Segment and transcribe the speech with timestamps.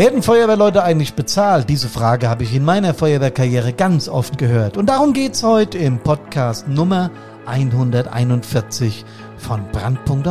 [0.00, 1.68] Werden Feuerwehrleute eigentlich bezahlt?
[1.68, 4.78] Diese Frage habe ich in meiner Feuerwehrkarriere ganz oft gehört.
[4.78, 7.10] Und darum geht's heute im Podcast Nummer
[7.44, 9.04] 141
[9.36, 10.26] von Brandpunkt.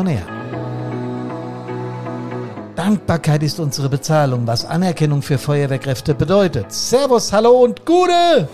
[2.76, 6.72] Dankbarkeit ist unsere Bezahlung, was Anerkennung für Feuerwehrkräfte bedeutet.
[6.72, 8.50] Servus, hallo und Gute!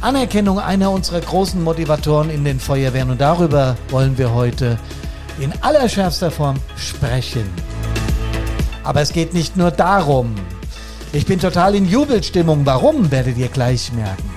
[0.00, 4.78] Anerkennung einer unserer großen Motivatoren in den Feuerwehren und darüber wollen wir heute
[5.40, 7.48] in allerschärfster Form sprechen.
[8.84, 10.34] Aber es geht nicht nur darum.
[11.12, 12.64] Ich bin total in Jubelstimmung.
[12.64, 14.30] Warum, werdet ihr gleich merken.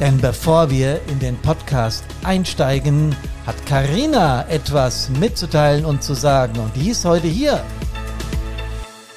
[0.00, 3.14] Denn bevor wir in den Podcast einsteigen,
[3.46, 6.58] hat Karina etwas mitzuteilen und zu sagen.
[6.58, 7.62] Und die ist heute hier.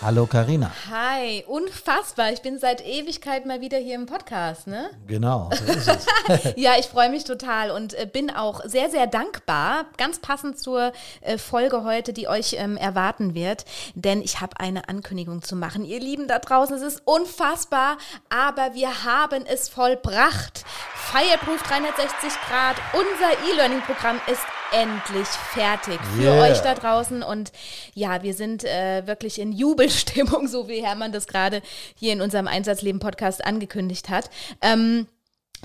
[0.05, 0.69] Hallo Karina.
[0.91, 2.31] Hi, unfassbar.
[2.31, 4.91] Ich bin seit Ewigkeit mal wieder hier im Podcast, ne?
[5.07, 6.53] Genau, so ist es.
[6.57, 10.91] ja, ich freue mich total und äh, bin auch sehr, sehr dankbar, ganz passend zur
[11.21, 15.83] äh, Folge heute, die euch ähm, erwarten wird, denn ich habe eine Ankündigung zu machen.
[15.83, 17.97] Ihr Lieben da draußen, es ist unfassbar,
[18.29, 20.65] aber wir haben es vollbracht.
[20.93, 26.43] Fireproof 360 Grad, unser E-Learning-Programm ist endlich fertig für yeah.
[26.43, 27.23] euch da draußen.
[27.23, 27.51] Und
[27.93, 31.61] ja, wir sind äh, wirklich in Jubelstimmung, so wie Hermann das gerade
[31.95, 34.29] hier in unserem Einsatzleben-Podcast angekündigt hat.
[34.61, 35.07] Ähm,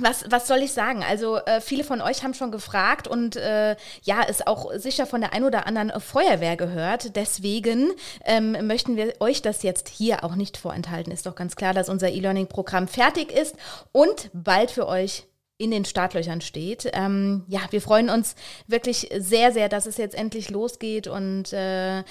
[0.03, 1.03] was, was soll ich sagen?
[1.07, 5.21] Also äh, viele von euch haben schon gefragt und äh, ja, ist auch sicher von
[5.21, 7.17] der ein oder anderen Feuerwehr gehört.
[7.17, 7.93] Deswegen
[8.25, 11.13] ähm, möchten wir euch das jetzt hier auch nicht vorenthalten.
[11.13, 13.57] Ist doch ganz klar, dass unser E-Learning-Programm fertig ist
[13.93, 15.27] und bald für euch
[15.61, 16.91] in den Startlöchern steht.
[16.95, 18.35] Ähm, ja, wir freuen uns
[18.67, 21.07] wirklich sehr, sehr, dass es jetzt endlich losgeht.
[21.07, 22.03] Und äh,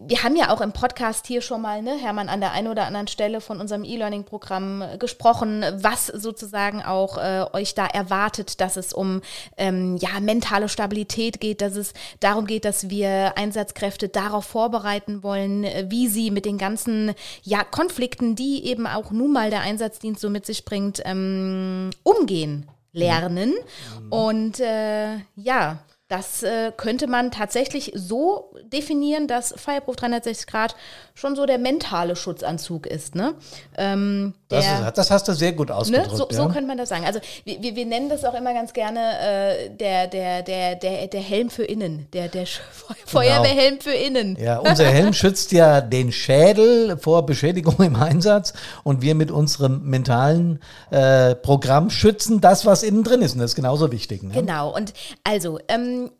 [0.00, 2.86] wir haben ja auch im Podcast hier schon mal, ne, Hermann, an der einen oder
[2.86, 8.92] anderen Stelle von unserem E-Learning-Programm gesprochen, was sozusagen auch äh, euch da erwartet, dass es
[8.92, 9.20] um
[9.56, 15.64] ähm, ja, mentale Stabilität geht, dass es darum geht, dass wir Einsatzkräfte darauf vorbereiten wollen,
[15.90, 20.30] wie sie mit den ganzen ja, Konflikten, die eben auch nun mal der Einsatzdienst so
[20.30, 23.52] mit sich bringt, ähm, umgehen lernen.
[24.00, 24.12] Mhm.
[24.12, 25.78] Und äh, ja,
[26.12, 30.76] das äh, könnte man tatsächlich so definieren, dass Fireproof 360 Grad
[31.14, 33.14] schon so der mentale Schutzanzug ist.
[33.14, 33.34] Ne?
[33.78, 36.12] Ähm, das, ist, das, hast du sehr gut ausgedrückt.
[36.12, 36.16] Ne?
[36.16, 36.36] So, ja.
[36.36, 37.04] so, könnte man das sagen.
[37.04, 41.06] Also wir, wir, wir nennen das auch immer ganz gerne äh, der, der, der, der,
[41.06, 42.46] der Helm für innen, der, der
[43.06, 43.82] Feuerwehrhelm genau.
[43.82, 44.36] für innen.
[44.40, 48.52] Ja, unser Helm schützt ja den Schädel vor Beschädigung im Einsatz
[48.84, 53.34] und wir mit unserem mentalen äh, Programm schützen das, was innen drin ist.
[53.34, 54.22] Und das ist genauso wichtig.
[54.22, 54.34] Ne?
[54.34, 54.74] Genau.
[54.74, 54.92] Und
[55.24, 56.10] also ähm,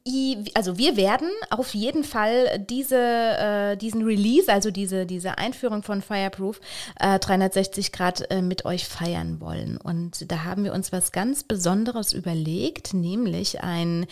[0.54, 6.02] also wir werden auf jeden Fall diese, äh, diesen Release, also diese, diese Einführung von
[6.02, 6.60] Fireproof
[6.98, 9.76] äh, 360 Grad äh, mit euch feiern wollen.
[9.76, 14.06] Und da haben wir uns was ganz Besonderes überlegt, nämlich ein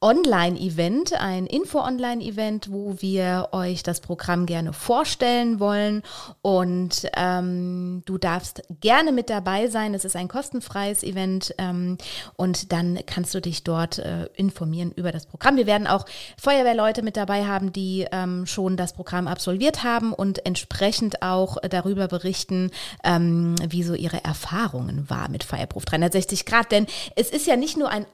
[0.00, 6.02] Online-Event, ein Info-Online-Event, wo wir euch das Programm gerne vorstellen wollen.
[6.42, 9.94] Und ähm, du darfst gerne mit dabei sein.
[9.94, 11.98] Es ist ein kostenfreies Event ähm,
[12.36, 15.56] und dann kannst du dich dort äh, informieren über das Programm.
[15.56, 16.06] Wir werden auch
[16.38, 22.08] Feuerwehrleute mit dabei haben, die ähm, schon das Programm absolviert haben und entsprechend auch darüber
[22.08, 22.70] berichten,
[23.04, 26.72] ähm, wie so ihre Erfahrungen war mit Fireproof 360 Grad.
[26.72, 26.86] Denn
[27.16, 28.06] es ist ja nicht nur ein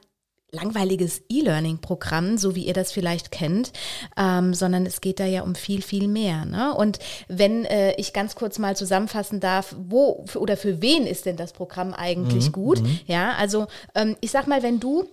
[0.51, 3.71] langweiliges E-Learning-Programm, so wie ihr das vielleicht kennt,
[4.17, 6.45] ähm, sondern es geht da ja um viel, viel mehr.
[6.45, 6.73] Ne?
[6.73, 11.37] Und wenn äh, ich ganz kurz mal zusammenfassen darf, wo oder für wen ist denn
[11.37, 12.81] das Programm eigentlich mhm, gut?
[12.81, 12.99] Mhm.
[13.05, 15.07] Ja, also ähm, ich sag mal, wenn du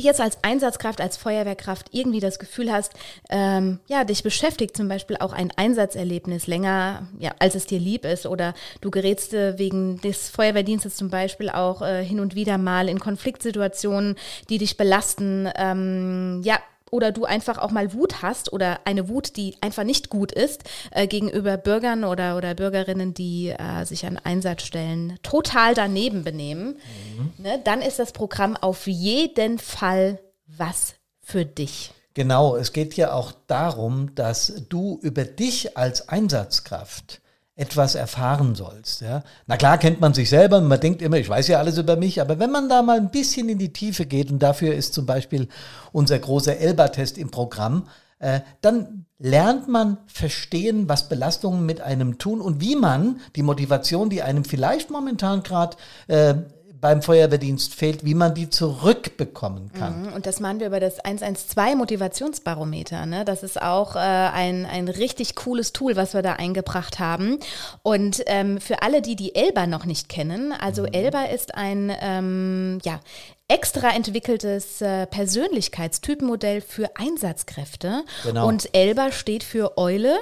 [0.00, 2.92] jetzt als Einsatzkraft, als Feuerwehrkraft irgendwie das Gefühl hast,
[3.28, 8.04] ähm, ja, dich beschäftigt zum Beispiel auch ein Einsatzerlebnis länger, ja, als es dir lieb
[8.04, 12.58] ist, oder du gerätst äh, wegen des Feuerwehrdienstes zum Beispiel auch äh, hin und wieder
[12.58, 14.16] mal in Konfliktsituationen,
[14.48, 16.58] die dich belasten, ähm, ja,
[16.92, 20.62] oder du einfach auch mal Wut hast oder eine Wut, die einfach nicht gut ist
[20.90, 26.76] äh, gegenüber Bürgern oder, oder Bürgerinnen, die äh, sich an Einsatzstellen total daneben benehmen,
[27.16, 27.32] mhm.
[27.42, 31.92] ne, dann ist das Programm auf jeden Fall was für dich.
[32.14, 37.21] Genau, es geht ja auch darum, dass du über dich als Einsatzkraft
[37.54, 39.02] etwas erfahren sollst.
[39.02, 39.22] Ja?
[39.46, 41.96] Na klar kennt man sich selber und man denkt immer, ich weiß ja alles über
[41.96, 44.94] mich, aber wenn man da mal ein bisschen in die Tiefe geht, und dafür ist
[44.94, 45.48] zum Beispiel
[45.92, 47.88] unser großer Elba-Test im Programm,
[48.20, 54.08] äh, dann lernt man verstehen, was Belastungen mit einem tun und wie man die Motivation,
[54.08, 55.76] die einem vielleicht momentan gerade
[56.06, 56.34] äh,
[56.82, 60.02] beim Feuerwehrdienst fehlt, wie man die zurückbekommen kann.
[60.02, 63.06] Mhm, und das machen wir über das 112 Motivationsbarometer.
[63.06, 63.24] Ne?
[63.24, 67.38] Das ist auch äh, ein, ein richtig cooles Tool, was wir da eingebracht haben.
[67.82, 70.88] Und ähm, für alle, die die Elba noch nicht kennen, also mhm.
[70.92, 72.98] Elba ist ein, ähm, ja,
[73.46, 78.02] extra entwickeltes äh, Persönlichkeitstypenmodell für Einsatzkräfte.
[78.24, 78.48] Genau.
[78.48, 80.18] Und Elba steht für Eule.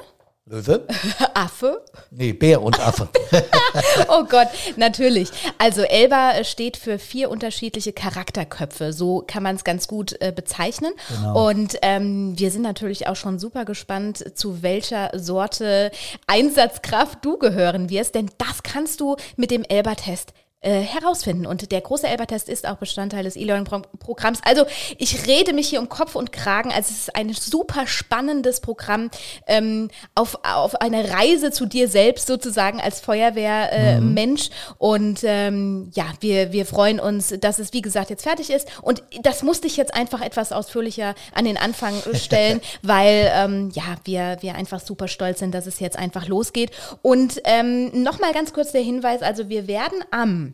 [0.51, 0.85] Löwe?
[1.35, 1.85] Affe.
[2.11, 3.09] Nee, Bär und Affe.
[4.09, 5.31] oh Gott, natürlich.
[5.59, 8.93] Also Elba steht für vier unterschiedliche Charakterköpfe.
[8.93, 10.93] So kann man es ganz gut äh, bezeichnen.
[11.09, 11.49] Genau.
[11.49, 15.93] Und ähm, wir sind natürlich auch schon super gespannt, zu welcher Sorte
[16.27, 18.17] Einsatzkraft du gehören wirst.
[18.17, 20.33] Denn das kannst du mit dem Elba-Test
[20.63, 21.47] äh, herausfinden.
[21.47, 24.41] Und der große Elba-Test ist auch Bestandteil des E-Learning-Programms.
[24.45, 24.67] Also
[24.99, 26.71] ich rede mich hier um Kopf und Kragen.
[26.71, 29.11] Also es ist ein super spannendes Programm
[29.47, 34.49] ähm, auf, auf eine Reise zu dir selbst sozusagen als Feuerwehrmensch.
[34.49, 34.75] Äh, mhm.
[34.77, 38.69] Und ähm, ja, wir, wir freuen uns, dass es wie gesagt jetzt fertig ist.
[38.83, 43.97] Und das musste ich jetzt einfach etwas ausführlicher an den Anfang stellen, weil ähm, ja,
[44.05, 46.71] wir, wir einfach super stolz sind, dass es jetzt einfach losgeht.
[47.01, 50.50] Und ähm, nochmal ganz kurz der Hinweis, also wir werden am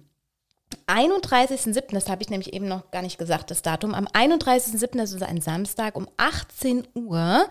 [0.86, 5.12] 31.07., das habe ich nämlich eben noch gar nicht gesagt, das Datum, am 31.07., das
[5.12, 7.46] ist ein Samstag um 18 Uhr,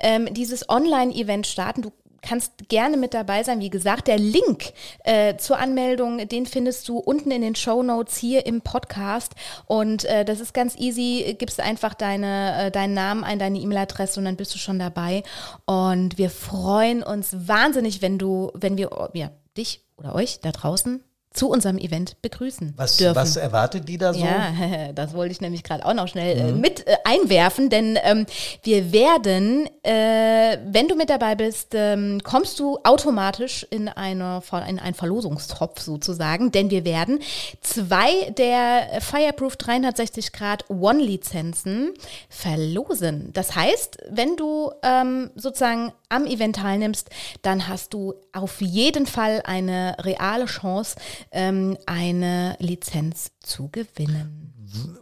[0.00, 1.82] ähm, dieses Online-Event starten.
[1.82, 1.92] Du
[2.24, 3.60] kannst gerne mit dabei sein.
[3.60, 4.72] Wie gesagt, der Link
[5.04, 9.32] äh, zur Anmeldung, den findest du unten in den Show Notes hier im Podcast.
[9.66, 11.36] Und äh, das ist ganz easy.
[11.38, 15.22] Gibst einfach deine, äh, deinen Namen ein, deine E-Mail-Adresse und dann bist du schon dabei.
[15.66, 21.04] Und wir freuen uns wahnsinnig, wenn du, wenn wir ja, dich oder euch da draußen
[21.34, 23.16] zu unserem Event begrüßen was, dürfen.
[23.16, 24.20] Was erwartet die da so?
[24.20, 26.60] Ja, das wollte ich nämlich gerade auch noch schnell äh, mhm.
[26.60, 28.24] mit äh, einwerfen, denn ähm,
[28.62, 34.78] wir werden, äh, wenn du mit dabei bist, ähm, kommst du automatisch in, eine, in
[34.78, 37.18] einen Verlosungstopf sozusagen, denn wir werden
[37.60, 41.94] zwei der Fireproof 360 Grad One-Lizenzen
[42.28, 43.30] verlosen.
[43.32, 47.10] Das heißt, wenn du ähm, sozusagen am Event teilnimmst,
[47.42, 50.96] dann hast du auf jeden Fall eine reale Chance,
[51.32, 54.52] ähm, eine Lizenz zu gewinnen.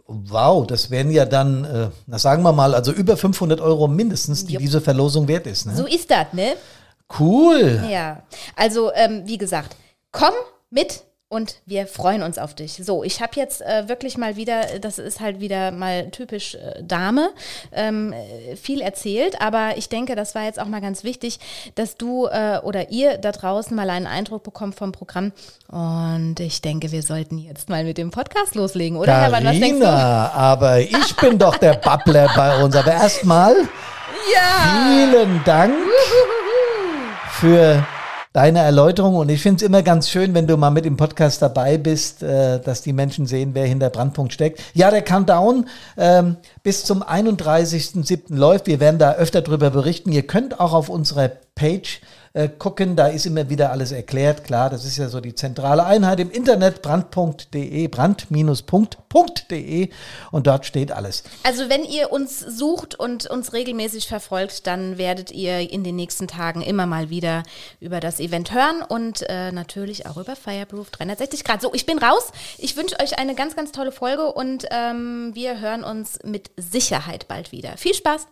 [0.05, 4.45] Wow, das wären ja dann, äh, na sagen wir mal, also über 500 Euro mindestens,
[4.45, 4.61] die Jupp.
[4.61, 5.65] diese Verlosung wert ist.
[5.65, 5.75] Ne?
[5.75, 6.55] So ist das, ne?
[7.19, 7.83] Cool.
[7.89, 8.23] Ja,
[8.55, 9.75] also ähm, wie gesagt,
[10.11, 10.33] komm
[10.69, 11.03] mit
[11.33, 12.79] und wir freuen uns auf dich.
[12.83, 16.83] So, ich habe jetzt äh, wirklich mal wieder, das ist halt wieder mal typisch äh,
[16.83, 17.31] Dame,
[17.71, 18.13] ähm,
[18.61, 21.39] viel erzählt, aber ich denke, das war jetzt auch mal ganz wichtig,
[21.75, 25.31] dass du äh, oder ihr da draußen mal einen Eindruck bekommt vom Programm.
[25.69, 29.53] Und ich denke, wir sollten jetzt mal mit dem Podcast loslegen, oder Carina, Herr Wann,
[29.53, 29.87] was denkst du?
[29.87, 32.75] aber ich bin doch der Babbler bei uns.
[32.75, 33.55] Aber erstmal
[34.33, 35.07] ja.
[35.09, 35.73] vielen Dank
[37.31, 37.83] für
[38.33, 39.15] deine Erläuterung.
[39.15, 42.23] Und ich finde es immer ganz schön, wenn du mal mit im Podcast dabei bist,
[42.23, 44.61] äh, dass die Menschen sehen, wer hinter Brandpunkt steckt.
[44.73, 48.35] Ja, der Countdown ähm, bis zum 31.07.
[48.35, 48.67] läuft.
[48.67, 50.11] Wir werden da öfter drüber berichten.
[50.11, 52.01] Ihr könnt auch auf unserer Page
[52.33, 52.95] äh, gucken.
[52.95, 54.43] Da ist immer wieder alles erklärt.
[54.43, 59.89] Klar, das ist ja so die zentrale Einheit im Internet, brand.de, brand-punkt.de
[60.31, 61.23] und dort steht alles.
[61.43, 66.27] Also wenn ihr uns sucht und uns regelmäßig verfolgt, dann werdet ihr in den nächsten
[66.27, 67.43] Tagen immer mal wieder
[67.79, 71.61] über das Event hören und äh, natürlich auch über Fireproof 360 Grad.
[71.61, 72.31] So, ich bin raus.
[72.57, 77.27] Ich wünsche euch eine ganz, ganz tolle Folge und ähm, wir hören uns mit Sicherheit
[77.27, 77.77] bald wieder.
[77.77, 78.27] Viel Spaß!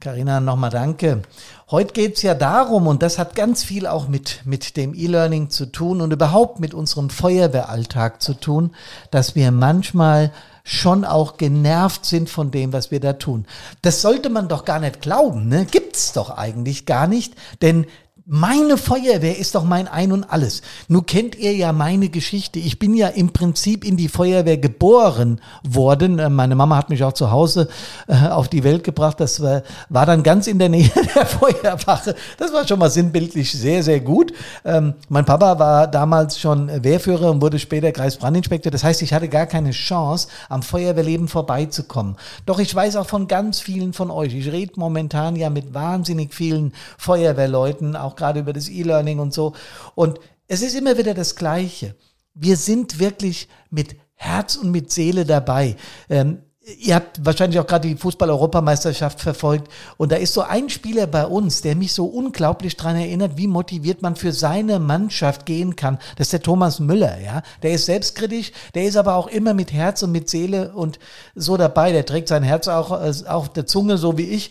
[0.00, 1.22] Carina, nochmal danke.
[1.70, 5.50] Heute geht es ja darum, und das hat ganz viel auch mit, mit dem E-Learning
[5.50, 8.74] zu tun und überhaupt mit unserem Feuerwehralltag zu tun,
[9.10, 10.32] dass wir manchmal
[10.64, 13.46] schon auch genervt sind von dem, was wir da tun.
[13.82, 15.64] Das sollte man doch gar nicht glauben, ne?
[15.64, 17.86] Gibt's doch eigentlich gar nicht, denn
[18.28, 20.62] meine Feuerwehr ist doch mein Ein und alles.
[20.88, 22.58] Nun kennt ihr ja meine Geschichte.
[22.58, 26.18] Ich bin ja im Prinzip in die Feuerwehr geboren worden.
[26.18, 27.68] Äh, meine Mama hat mich auch zu Hause
[28.08, 29.20] äh, auf die Welt gebracht.
[29.20, 32.16] Das war, war dann ganz in der Nähe der Feuerwache.
[32.36, 34.32] Das war schon mal sinnbildlich sehr, sehr gut.
[34.64, 38.72] Ähm, mein Papa war damals schon Wehrführer und wurde später Kreisbrandinspektor.
[38.72, 42.16] Das heißt, ich hatte gar keine Chance, am Feuerwehrleben vorbeizukommen.
[42.44, 44.34] Doch ich weiß auch von ganz vielen von euch.
[44.34, 49.54] Ich rede momentan ja mit wahnsinnig vielen Feuerwehrleuten, auch gerade über das E-Learning und so.
[49.94, 50.18] Und
[50.48, 51.94] es ist immer wieder das Gleiche.
[52.34, 55.76] Wir sind wirklich mit Herz und mit Seele dabei.
[56.08, 56.38] Ähm,
[56.80, 59.70] Ihr habt wahrscheinlich auch gerade die Fußball-Europameisterschaft verfolgt.
[59.98, 63.46] Und da ist so ein Spieler bei uns, der mich so unglaublich daran erinnert, wie
[63.46, 65.98] motiviert man für seine Mannschaft gehen kann.
[66.16, 67.42] Das ist der Thomas Müller, ja.
[67.62, 70.98] Der ist selbstkritisch, der ist aber auch immer mit Herz und mit Seele und
[71.36, 71.92] so dabei.
[71.92, 74.50] Der trägt sein Herz auch äh, auf der Zunge, so wie ich.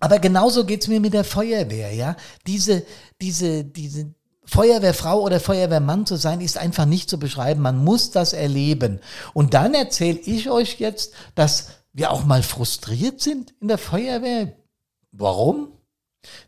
[0.00, 2.16] Aber genauso geht's mir mit der Feuerwehr, ja.
[2.46, 2.84] Diese,
[3.20, 4.14] diese, diese
[4.44, 7.62] Feuerwehrfrau oder Feuerwehrmann zu sein, ist einfach nicht zu beschreiben.
[7.62, 9.00] Man muss das erleben.
[9.32, 14.52] Und dann erzähle ich euch jetzt, dass wir auch mal frustriert sind in der Feuerwehr.
[15.12, 15.68] Warum?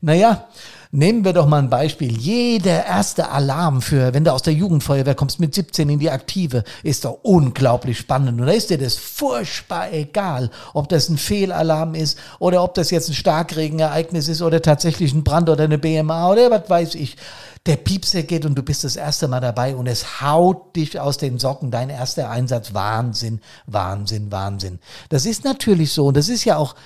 [0.00, 0.48] Naja,
[0.96, 2.10] Nehmen wir doch mal ein Beispiel.
[2.16, 6.64] Jeder erste Alarm für, wenn du aus der Jugendfeuerwehr kommst mit 17 in die Aktive,
[6.82, 8.40] ist doch unglaublich spannend.
[8.40, 12.90] Und da ist dir das furchtbar egal, ob das ein Fehlalarm ist oder ob das
[12.90, 17.18] jetzt ein Starkregenereignis ist oder tatsächlich ein Brand oder eine BMA oder was weiß ich
[17.66, 21.18] der Piepser geht und du bist das erste Mal dabei und es haut dich aus
[21.18, 22.74] den Socken, dein erster Einsatz.
[22.74, 24.78] Wahnsinn, Wahnsinn, Wahnsinn.
[25.08, 26.76] Das ist natürlich so und das ist ja auch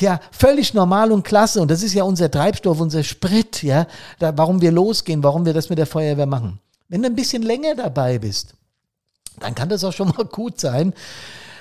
[0.00, 3.86] ja völlig normal und klasse und das ist ja unser Treibstoff, unser Sprit, ja,
[4.18, 6.60] da, warum wir losgehen, warum wir das mit der Feuerwehr machen.
[6.88, 8.54] Wenn du ein bisschen länger dabei bist,
[9.40, 10.94] dann kann das auch schon mal gut sein,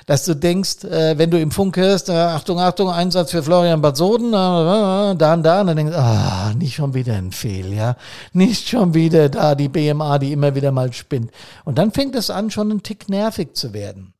[0.07, 3.81] dass du denkst, äh, wenn du im Funk hörst, äh, Achtung, Achtung, Einsatz für Florian
[3.81, 7.15] Bad Soden, äh, äh, da und da, und dann denkst du, ah, nicht schon wieder
[7.15, 7.97] ein Fehl, ja,
[8.31, 11.31] nicht schon wieder da die BMA, die immer wieder mal spinnt.
[11.65, 14.13] Und dann fängt es an, schon ein Tick nervig zu werden.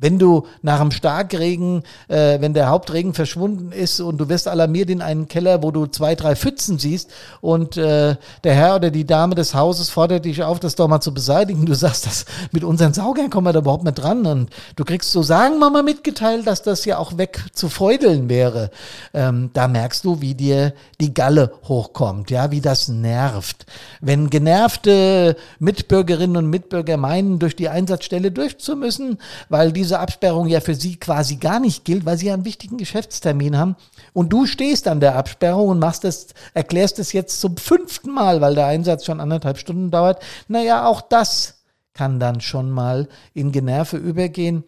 [0.00, 4.90] Wenn du nach einem Starkregen, äh, wenn der Hauptregen verschwunden ist und du wirst alarmiert
[4.90, 9.06] in einen Keller, wo du zwei, drei Pfützen siehst und äh, der Herr oder die
[9.06, 11.66] Dame des Hauses fordert dich auf, das doch mal zu beseitigen.
[11.66, 15.12] Du sagst, das, mit unseren Saugern kommen wir da überhaupt nicht dran und du kriegst
[15.12, 18.70] so sagen wir mal mitgeteilt, dass das ja auch weg zu feudeln wäre.
[19.12, 23.66] Ähm, da merkst du, wie dir die Galle hochkommt, ja, wie das nervt.
[24.00, 30.60] Wenn genervte Mitbürgerinnen und Mitbürger meinen, durch die Einsatzstelle durchzumüssen, weil diese diese Absperrung ja
[30.60, 33.74] für sie quasi gar nicht gilt, weil sie einen wichtigen Geschäftstermin haben.
[34.12, 38.40] Und du stehst an der Absperrung und machst das, erklärst es jetzt zum fünften Mal,
[38.40, 40.22] weil der Einsatz schon anderthalb Stunden dauert.
[40.46, 44.62] Naja, auch das kann dann schon mal in Generve übergehen.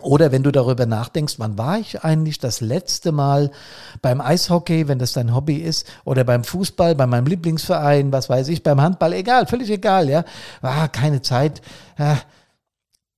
[0.00, 3.50] Oder wenn du darüber nachdenkst, wann war ich eigentlich das letzte Mal
[4.00, 8.46] beim Eishockey, wenn das dein Hobby ist, oder beim Fußball, bei meinem Lieblingsverein, was weiß
[8.48, 10.24] ich, beim Handball, egal, völlig egal, ja.
[10.60, 11.62] War keine Zeit.
[11.98, 12.18] Ja,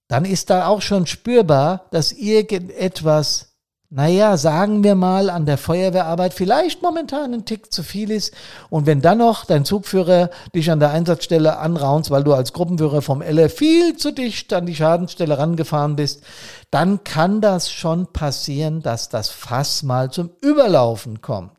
[0.09, 3.53] dann ist da auch schon spürbar, dass irgendetwas,
[3.91, 8.35] naja, sagen wir mal, an der Feuerwehrarbeit vielleicht momentan ein Tick zu viel ist.
[8.71, 13.03] Und wenn dann noch dein Zugführer dich an der Einsatzstelle anraunst, weil du als Gruppenführer
[13.03, 16.23] vom LR viel zu dicht an die Schadensstelle rangefahren bist,
[16.71, 21.58] dann kann das schon passieren, dass das Fass mal zum Überlaufen kommt.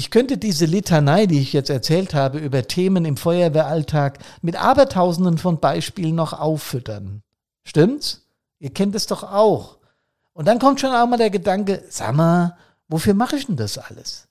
[0.00, 5.36] Ich könnte diese Litanei, die ich jetzt erzählt habe, über Themen im Feuerwehralltag mit Abertausenden
[5.36, 7.22] von Beispielen noch auffüttern.
[7.64, 8.26] Stimmt's?
[8.60, 9.76] Ihr kennt es doch auch.
[10.32, 12.56] Und dann kommt schon auch mal der Gedanke, sag mal,
[12.88, 14.26] wofür mache ich denn das alles?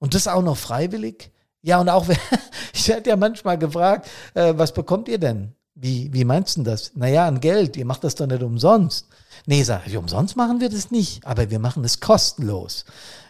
[0.00, 1.32] Und das auch noch freiwillig?
[1.62, 2.06] Ja, und auch,
[2.74, 5.54] ich werde ja manchmal gefragt, äh, was bekommt ihr denn?
[5.78, 6.92] Wie, wie meinst du das?
[6.94, 9.06] Naja, an Geld, ihr macht das doch nicht umsonst.
[9.44, 12.86] Nee, sag ich, umsonst machen wir das nicht, aber wir machen es kostenlos.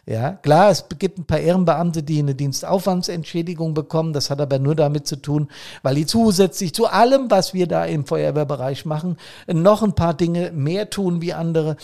[0.08, 4.12] Ja, klar, es gibt ein paar Ehrenbeamte, die eine Dienstaufwandsentschädigung bekommen.
[4.12, 5.48] Das hat aber nur damit zu tun,
[5.82, 9.16] weil die zusätzlich zu allem, was wir da im Feuerwehrbereich machen,
[9.48, 11.76] noch ein paar Dinge mehr tun wie andere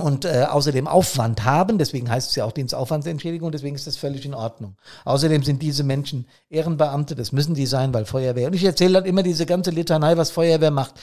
[0.00, 4.24] und äh, außerdem Aufwand haben, deswegen heißt es ja auch Dienstaufwandsentschädigung, deswegen ist das völlig
[4.24, 4.76] in Ordnung.
[5.04, 8.46] Außerdem sind diese Menschen Ehrenbeamte, das müssen die sein, weil Feuerwehr.
[8.46, 10.94] Und ich erzähle dann immer diese ganze Litanei, was Feuerwehr macht.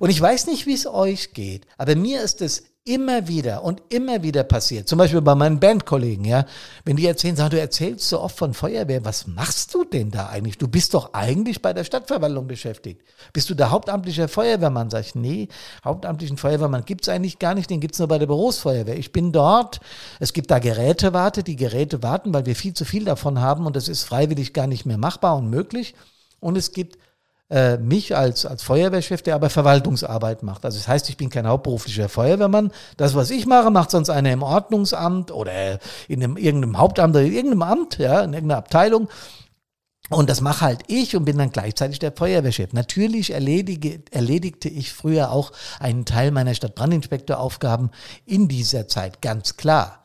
[0.00, 3.80] Und ich weiß nicht, wie es euch geht, aber mir ist es immer wieder und
[3.90, 4.88] immer wieder passiert.
[4.88, 6.46] Zum Beispiel bei meinen Bandkollegen, ja.
[6.84, 10.28] Wenn die erzählen, sagen, du erzählst so oft von Feuerwehr, was machst du denn da
[10.28, 10.58] eigentlich?
[10.58, 13.02] Du bist doch eigentlich bei der Stadtverwaltung beschäftigt.
[13.32, 14.90] Bist du der hauptamtliche Feuerwehrmann?
[14.90, 15.46] Sag ich, nee,
[15.84, 18.98] hauptamtlichen Feuerwehrmann gibt's eigentlich gar nicht, den gibt's nur bei der Berufsfeuerwehr.
[18.98, 19.78] Ich bin dort,
[20.18, 23.76] es gibt da Gerätewarte, die Geräte warten, weil wir viel zu viel davon haben und
[23.76, 25.94] das ist freiwillig gar nicht mehr machbar und möglich.
[26.40, 26.98] Und es gibt
[27.52, 30.64] äh, mich als, als Feuerwehrchef, der aber Verwaltungsarbeit macht.
[30.64, 32.72] Also das heißt, ich bin kein hauptberuflicher Feuerwehrmann.
[32.96, 35.78] Das, was ich mache, macht sonst einer im Ordnungsamt oder
[36.08, 39.08] in einem, irgendeinem Hauptamt oder in irgendeinem Amt, ja, in irgendeiner Abteilung.
[40.08, 42.72] Und das mache halt ich und bin dann gleichzeitig der Feuerwehrchef.
[42.72, 47.90] Natürlich erledige, erledigte ich früher auch einen Teil meiner Stadtbrandinspektoraufgaben
[48.24, 50.01] in dieser Zeit, ganz klar.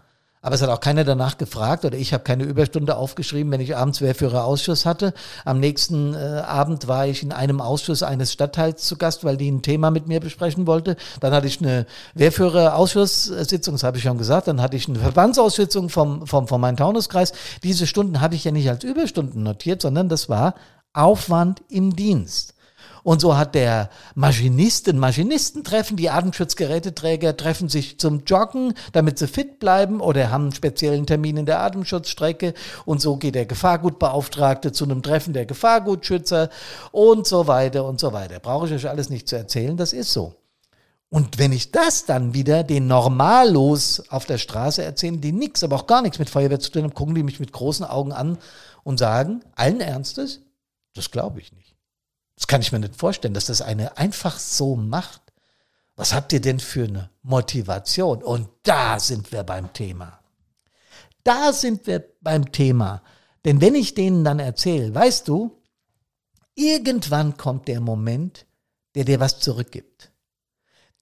[0.47, 3.75] Aber es hat auch keiner danach gefragt oder ich habe keine Überstunde aufgeschrieben, wenn ich
[3.75, 5.13] abends Wehrführerausschuss hatte.
[5.43, 9.51] Am nächsten äh, Abend war ich in einem Ausschuss eines Stadtteils zu Gast, weil die
[9.51, 10.95] ein Thema mit mir besprechen wollte.
[11.19, 14.47] Dann hatte ich eine Wehrführerausschusssitzung, das habe ich schon gesagt.
[14.47, 17.33] Dann hatte ich eine Verbandsausschützung vom, vom, vom Main-Taunus-Kreis.
[17.63, 20.55] Diese Stunden habe ich ja nicht als Überstunden notiert, sondern das war
[20.93, 22.53] Aufwand im Dienst.
[23.07, 29.29] Und so hat der Maschinist ein Maschinistentreffen, die Atemschutzgeräteträger treffen sich zum Joggen, damit sie
[29.29, 32.53] fit bleiben oder haben einen speziellen Termin in der Atemschutzstrecke.
[32.83, 36.49] Und so geht der Gefahrgutbeauftragte zu einem Treffen der Gefahrgutschützer
[36.91, 38.41] und so weiter und so weiter.
[38.41, 40.35] Brauche ich euch alles nicht zu erzählen, das ist so.
[41.07, 45.77] Und wenn ich das dann wieder den Normallos auf der Straße erzähle, die nichts, aber
[45.77, 48.37] auch gar nichts mit Feuerwehr zu tun haben, gucken die mich mit großen Augen an
[48.83, 50.41] und sagen, allen Ernstes,
[50.93, 51.76] das glaube ich nicht.
[52.37, 55.21] Das kann ich mir nicht vorstellen, dass das eine einfach so macht.
[55.95, 58.23] Was habt ihr denn für eine Motivation?
[58.23, 60.19] Und da sind wir beim Thema.
[61.23, 63.03] da sind wir beim Thema.
[63.43, 65.61] Denn wenn ich denen dann erzähle, weißt du,
[66.55, 68.45] irgendwann kommt der Moment,
[68.95, 70.11] der dir was zurückgibt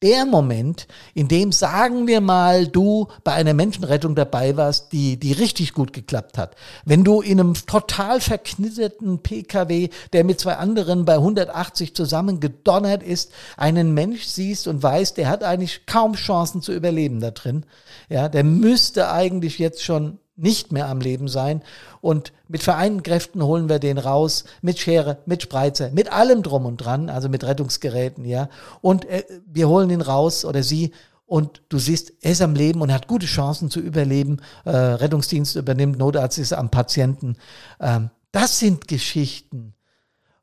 [0.05, 0.85] der Moment,
[1.15, 5.93] in dem, sagen wir mal, du bei einer Menschenrettung dabei warst, die, die richtig gut
[5.93, 6.55] geklappt hat.
[6.85, 13.31] Wenn du in einem total verknitterten PKW, der mit zwei anderen bei 180 zusammengedonnert ist,
[13.57, 17.65] einen Mensch siehst und weißt, der hat eigentlich kaum Chancen zu überleben da drin.
[18.07, 21.61] Ja, der müsste eigentlich jetzt schon nicht mehr am Leben sein.
[22.01, 26.65] Und mit vereinten Kräften holen wir den raus, mit Schere, mit Spreizer, mit allem drum
[26.65, 28.49] und dran, also mit Rettungsgeräten, ja.
[28.81, 30.91] Und äh, wir holen ihn raus oder sie
[31.25, 34.37] und du siehst, er ist am Leben und hat gute Chancen zu überleben.
[34.63, 37.37] Äh, Rettungsdienst übernimmt, Notarzt ist am Patienten.
[37.79, 39.73] Ähm, das sind Geschichten.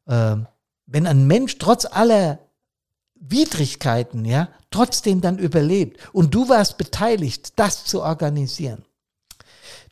[0.08, 0.46] Ähm,
[0.86, 2.40] wenn ein Mensch trotz aller
[3.14, 8.84] Widrigkeiten, ja, trotzdem dann überlebt und du warst beteiligt, das zu organisieren.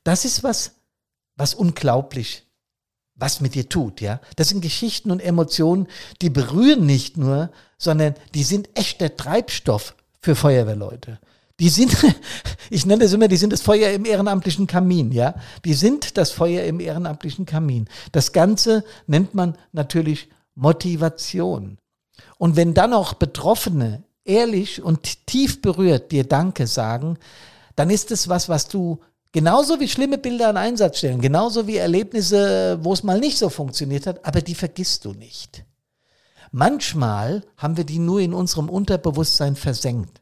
[0.05, 0.73] Das ist was,
[1.37, 2.47] was unglaublich,
[3.15, 4.21] was mit dir tut, ja.
[4.37, 5.87] Das sind Geschichten und Emotionen,
[6.23, 11.19] die berühren nicht nur, sondern die sind echter Treibstoff für Feuerwehrleute.
[11.61, 11.95] Die sind,
[12.71, 15.35] ich nenne es immer, die sind das Feuer im ehrenamtlichen Kamin, ja.
[15.65, 17.89] Die sind das Feuer im ehrenamtlichen Kamin.
[18.13, 21.79] Das Ganze nennt man natürlich Motivation.
[22.39, 27.19] Und wenn dann auch Betroffene ehrlich und tief berührt dir Danke sagen,
[27.77, 29.01] dann ist es was, was du
[29.33, 34.07] Genauso wie schlimme Bilder an Einsatzstellen, genauso wie Erlebnisse, wo es mal nicht so funktioniert
[34.07, 35.65] hat, aber die vergisst du nicht.
[36.51, 40.21] Manchmal haben wir die nur in unserem Unterbewusstsein versenkt.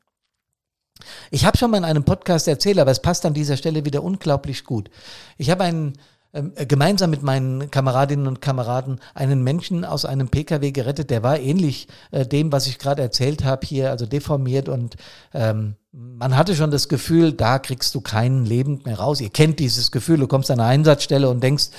[1.31, 4.03] Ich habe schon mal in einem Podcast erzählt, aber es passt an dieser Stelle wieder
[4.03, 4.91] unglaublich gut.
[5.39, 5.95] Ich habe einen
[6.33, 11.39] äh, gemeinsam mit meinen Kameradinnen und Kameraden einen Menschen aus einem PKW gerettet, der war
[11.39, 14.97] ähnlich äh, dem, was ich gerade erzählt habe, hier, also deformiert und
[15.33, 19.21] ähm, man hatte schon das Gefühl, da kriegst du keinen lebend mehr raus.
[19.21, 21.71] Ihr kennt dieses Gefühl, du kommst an eine Einsatzstelle und denkst,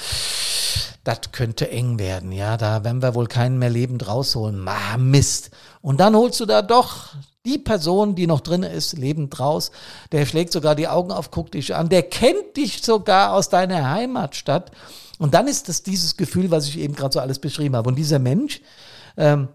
[1.05, 4.59] das könnte eng werden, ja, da werden wir wohl keinen mehr lebend rausholen.
[4.59, 5.51] Ma, Mist.
[5.81, 7.13] Und dann holst du da doch
[7.45, 9.71] die Person, die noch drin ist, lebend raus,
[10.11, 13.89] der schlägt sogar die Augen auf, guckt dich an, der kennt dich sogar aus deiner
[13.89, 14.71] Heimatstadt.
[15.17, 17.87] Und dann ist das dieses Gefühl, was ich eben gerade so alles beschrieben habe.
[17.87, 18.61] Und dieser Mensch,
[19.15, 19.47] ähm,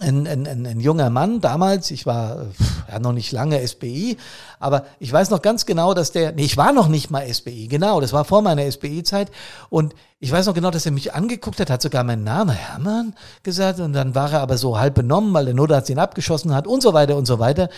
[0.00, 2.46] ein, ein, ein, ein junger Mann damals, ich war
[2.90, 4.16] ja noch nicht lange SBI,
[4.58, 7.68] aber ich weiß noch ganz genau, dass der, nee, ich war noch nicht mal SBI,
[7.68, 9.30] genau, das war vor meiner SBI-Zeit
[9.70, 13.14] und ich weiß noch genau, dass er mich angeguckt hat, hat sogar meinen Namen Hermann
[13.42, 16.66] gesagt und dann war er aber so halb benommen, weil der Notarzt ihn abgeschossen hat
[16.66, 17.68] und so weiter und so weiter.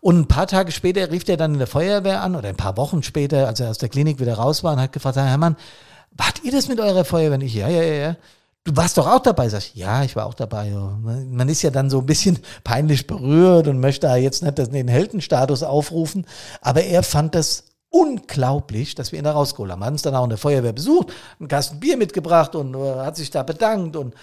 [0.00, 2.76] Und ein paar Tage später rief er dann in der Feuerwehr an oder ein paar
[2.76, 5.56] Wochen später, als er aus der Klinik wieder raus war und hat gefragt, Herr Hermann,
[6.12, 7.38] wart ihr das mit eurer Feuerwehr?
[7.38, 8.16] Und ich, ja, ja, ja, ja.
[8.66, 9.76] Du warst doch auch dabei, sag ich.
[9.76, 10.70] Ja, ich war auch dabei.
[10.70, 15.62] Man ist ja dann so ein bisschen peinlich berührt und möchte jetzt nicht den Heldenstatus
[15.62, 16.26] aufrufen.
[16.62, 19.84] Aber er fand das unglaublich, dass wir ihn da rausgeholt haben.
[19.84, 23.16] Haben uns dann auch in der Feuerwehr besucht, einen Kasten Bier mitgebracht und äh, hat
[23.16, 24.14] sich da bedankt und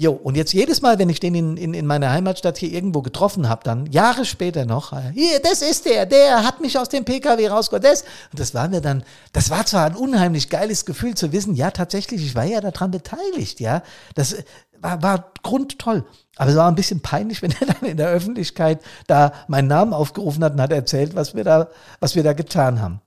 [0.00, 3.02] Jo, und jetzt jedes Mal, wenn ich den in, in, in meiner Heimatstadt hier irgendwo
[3.02, 6.88] getroffen habe, dann Jahre später noch, äh, hier, das ist der, der hat mich aus
[6.88, 8.02] dem PKW rausgeholt, das.
[8.32, 11.70] Und das war mir dann, das war zwar ein unheimlich geiles Gefühl zu wissen, ja,
[11.70, 13.82] tatsächlich, ich war ja daran beteiligt, ja.
[14.14, 14.42] Das äh,
[14.80, 16.06] war, war grundtoll.
[16.36, 19.92] Aber es war ein bisschen peinlich, wenn er dann in der Öffentlichkeit da meinen Namen
[19.92, 21.68] aufgerufen hat und hat erzählt, was wir da,
[22.00, 23.02] was wir da getan haben.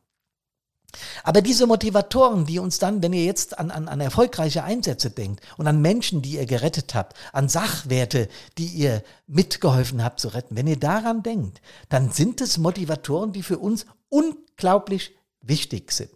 [1.23, 5.41] Aber diese Motivatoren, die uns dann, wenn ihr jetzt an, an, an erfolgreiche Einsätze denkt
[5.57, 10.55] und an Menschen, die ihr gerettet habt, an Sachwerte, die ihr mitgeholfen habt zu retten,
[10.55, 16.11] wenn ihr daran denkt, dann sind es Motivatoren, die für uns unglaublich wichtig sind.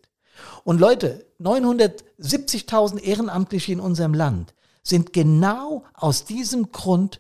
[0.64, 7.20] Und Leute, 970.000 Ehrenamtliche in unserem Land sind genau aus diesem Grund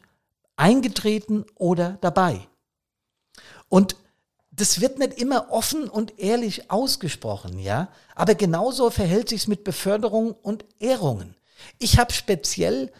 [0.55, 2.47] eingetreten oder dabei.
[3.69, 3.95] Und
[4.57, 7.89] das wird nicht immer offen und ehrlich ausgesprochen, ja.
[8.15, 11.35] Aber genauso verhält sich's mit Beförderung und Ehrungen.
[11.77, 12.91] Ich habe speziell,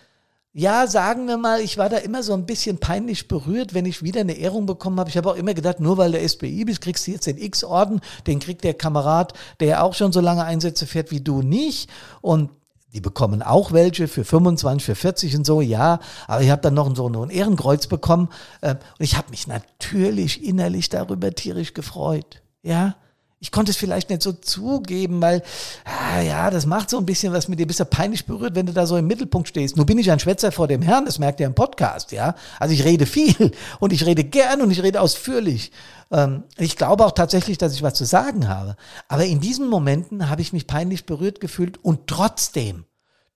[0.53, 4.03] ja, sagen wir mal, ich war da immer so ein bisschen peinlich berührt, wenn ich
[4.03, 5.09] wieder eine Ehrung bekommen habe.
[5.09, 8.01] Ich habe auch immer gedacht, nur weil der SBI bist, kriegst du jetzt den X-Orden,
[8.27, 11.89] den kriegt der Kamerad, der auch schon so lange Einsätze fährt wie du nicht.
[12.21, 12.51] Und
[12.93, 15.99] die bekommen auch welche für 25, für 40 und so, ja.
[16.27, 18.29] Aber ich habe dann noch so ein Ehrenkreuz bekommen.
[18.61, 22.41] Äh, und ich habe mich natürlich innerlich darüber tierisch gefreut.
[22.63, 22.95] Ja.
[23.39, 25.43] Ich konnte es vielleicht nicht so zugeben, weil,
[25.85, 27.67] ah, ja, das macht so ein bisschen was mit dir.
[27.67, 29.77] Bist ja peinlich berührt, wenn du da so im Mittelpunkt stehst.
[29.77, 32.33] Nun bin ich ein Schwätzer vor dem Herrn, das merkt ihr im Podcast, ja.
[32.59, 35.71] Also ich rede viel und ich rede gern und ich rede ausführlich.
[36.11, 38.75] Ähm, ich glaube auch tatsächlich, dass ich was zu sagen habe.
[39.07, 42.85] Aber in diesen Momenten habe ich mich peinlich berührt gefühlt und trotzdem,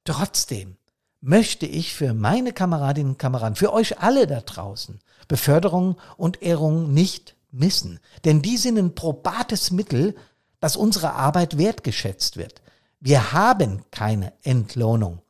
[0.03, 0.77] trotzdem
[1.21, 6.91] möchte ich für meine Kameradinnen und Kameraden, für euch alle da draußen, Beförderung und Ehrung
[6.91, 7.99] nicht missen.
[8.25, 10.15] Denn die sind ein probates Mittel,
[10.59, 12.61] dass unsere Arbeit wertgeschätzt wird.
[12.99, 15.21] Wir haben keine Entlohnung.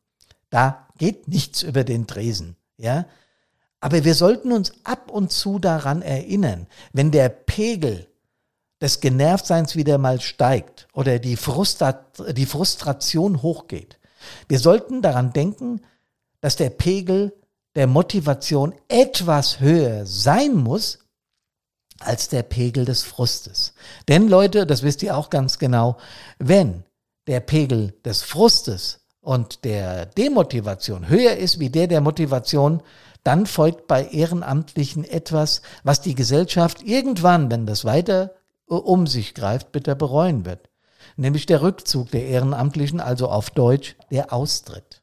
[0.49, 3.05] Da geht nichts über den Tresen, ja.
[3.79, 8.07] Aber wir sollten uns ab und zu daran erinnern, wenn der Pegel
[8.81, 13.99] des Genervtseins wieder mal steigt oder die, Frustrat die Frustration hochgeht.
[14.47, 15.81] Wir sollten daran denken,
[16.41, 17.33] dass der Pegel
[17.75, 20.99] der Motivation etwas höher sein muss
[22.05, 23.73] als der Pegel des Frustes.
[24.07, 25.97] Denn Leute, das wisst ihr auch ganz genau,
[26.39, 26.83] wenn
[27.27, 32.81] der Pegel des Frustes und der Demotivation höher ist wie der der Motivation,
[33.23, 38.33] dann folgt bei Ehrenamtlichen etwas, was die Gesellschaft irgendwann, wenn das weiter
[38.65, 40.69] um sich greift, bitter bereuen wird.
[41.17, 45.01] Nämlich der Rückzug der Ehrenamtlichen, also auf Deutsch der Austritt.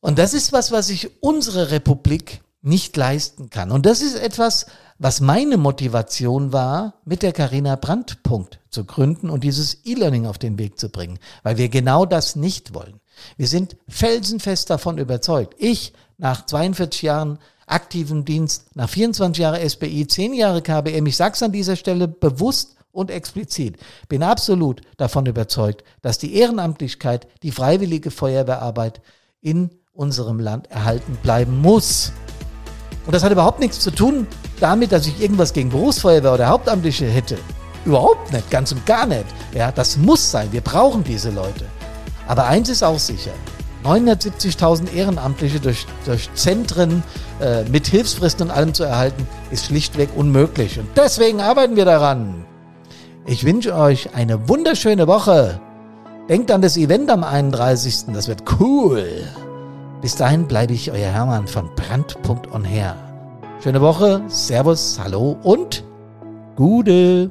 [0.00, 3.70] Und das ist was, was sich unsere Republik nicht leisten kann.
[3.70, 4.66] Und das ist etwas,
[5.00, 10.58] was meine Motivation war, mit der Carina Brandpunkt zu gründen und dieses E-Learning auf den
[10.58, 13.00] Weg zu bringen, weil wir genau das nicht wollen.
[13.38, 15.54] Wir sind felsenfest davon überzeugt.
[15.56, 21.34] Ich, nach 42 Jahren aktiven Dienst, nach 24 Jahren SBI, 10 Jahre KBM, ich sage
[21.34, 23.78] es an dieser Stelle bewusst und explizit,
[24.10, 29.00] bin absolut davon überzeugt, dass die Ehrenamtlichkeit, die freiwillige Feuerwehrarbeit
[29.40, 32.12] in unserem Land erhalten bleiben muss.
[33.06, 34.26] Und das hat überhaupt nichts zu tun
[34.60, 37.38] damit, dass ich irgendwas gegen Berufsfeuerwehr oder Hauptamtliche hätte.
[37.84, 39.24] Überhaupt nicht, ganz und gar nicht.
[39.54, 40.48] Ja, das muss sein.
[40.52, 41.64] Wir brauchen diese Leute.
[42.28, 43.32] Aber eins ist auch sicher.
[43.84, 47.02] 970.000 Ehrenamtliche durch, durch Zentren
[47.40, 50.78] äh, mit Hilfsfristen und allem zu erhalten, ist schlichtweg unmöglich.
[50.78, 52.44] Und deswegen arbeiten wir daran.
[53.26, 55.60] Ich wünsche euch eine wunderschöne Woche.
[56.28, 58.06] Denkt an das Event am 31.
[58.12, 59.06] Das wird cool.
[60.02, 63.09] Bis dahin bleibe ich euer Hermann von Brandpunkt on Her.
[63.62, 65.84] Schöne Woche, Servus, Hallo und
[66.56, 67.30] Gude.